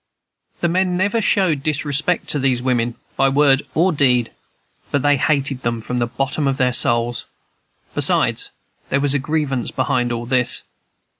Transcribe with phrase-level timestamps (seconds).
[0.61, 4.31] The men never showed disrespect to these women by word or deed,
[4.89, 7.25] but they hated them from the bottom of their souls.
[7.93, 8.49] Besides,
[8.89, 10.63] there was a grievance behind all this.